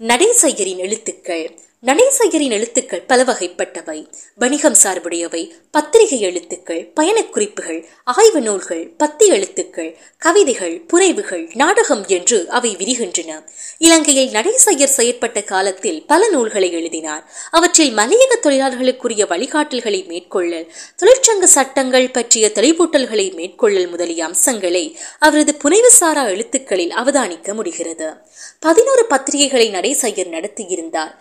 [0.00, 1.46] நடேசையரின் எழுத்துக்கள்
[1.86, 5.50] நடேசையரின் எழுத்துக்கள் பல வகைப்பட்டவை வணிகம் சார்புடையவை.
[5.70, 13.44] பத்திரிகை எழுத்துக்கள் பயணக்குறிப்புகள் ஆய்வு நூல்கள் பத்தி எழுத்துக்கள் கவிதைகள் புரைவுகள் நாடகம் என்று அவை விரிகின்றன.
[13.78, 17.30] இலங்கையில் நடேசையர் செயற்பட்ட காலத்தில் பல நூல்களை எழுதினார்.
[17.50, 20.66] அவற்றில் மலையக தொழிலாளர்களுக்குரிய வழிகாட்டல்களை மேற்கொள்ளல்
[21.02, 28.12] தொழிற்சங்க சட்டங்கள் பற்றிய தெளிவூட்டல்களை மேற்கொள்ளல் முதலிய அம்சங்களை அவரது புனைவுசாரா எழுத்துக்களில் அவதானிக்க முடிகிறது.
[28.60, 31.14] பதினோரு பத்திரிகைகளை நடேசையர் நடத்தியிருந்தார்.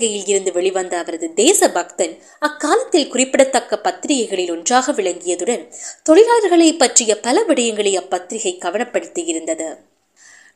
[0.00, 5.64] இலங்கையில் இருந்து வெளிவந்த அவரது தேச பக்தன் அக்காலத்தில் குறிப்பிடத்தக்க பத்திரிகைகளில் ஒன்றாக விளங்கியதுடன்
[6.08, 9.68] தொழிலாளர்களை பற்றிய பல விடயங்களை அப்பத்திரிகை கவனப்படுத்தியிருந்தது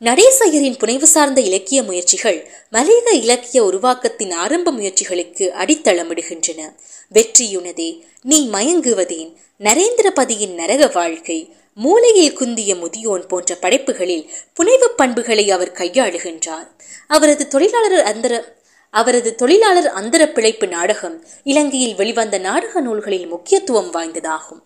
[0.00, 2.38] நடேசையரின் புனைவு சார்ந்த இலக்கிய முயற்சிகள்
[2.72, 6.61] மலையக இலக்கிய உருவாக்கத்தின் ஆரம்ப முயற்சிகளுக்கு அடித்தளமிடுகின்றன.
[7.14, 7.90] வெற்றியுனதே
[8.22, 11.38] நீ மயங்குவதேன் நரேந்திரபதியின் நரக வாழ்க்கை
[11.76, 16.68] மூலையில் குந்திய முதியோன் போன்ற படைப்புகளில் புனைவு பண்புகளை அவர் கையாளுகின்றார்.
[17.07, 18.35] அவரது தொழிலாளர் அந்தர
[19.00, 24.62] அவரது தொழிலாளர் அந்தர பிழைப்பு நாடகம் இலங்கையில் வெளிவந்த நாடக நூல்களில் முக்கியத்துவம் வாய்ந்ததாகும்.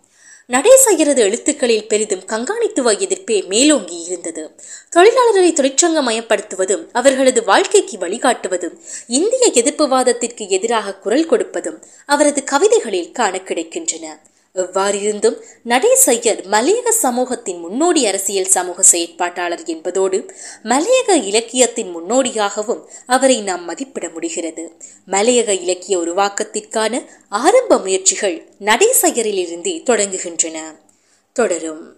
[0.48, 4.44] நடேசையரது எழுத்துக்களில் பெரிதும் கண்காணித்துவ எதிர்ப்பே மேலோங்கி இருந்தது.
[4.96, 14.06] தொழிலாளர்களை தொழிற்சங்கமயப்படுத்துவதும் அவர்களது வாழ்க்கைக்கு வழிகாட்டுவதும் இந்திய எதிர்ப்புவாதத்திற்கு எதிராக குரல் கொடுப்பதும் அவரது கவிதைகளில் காண கிடைக்கின்றன.
[14.58, 24.08] எவ்வாறிருந்தும் நடேசையர் மலையக சமூகத்தின் முன்னோடி அரசியல் சமூக செயற்பாட்டாளர் என்பதோடு மலையக இலக்கியத்தின் முன்னோடியாகவும் அவரை நாம் மதிப்பிட
[24.08, 24.72] முடிகிறது.
[25.06, 30.58] மலையக இலக்கிய உருவாக்கத்திற்கான ஆரம்ப முயற்சிகள் நடேசையரிலிருந்தே தொடங்குகின்றன.
[31.32, 31.97] தொடரும்.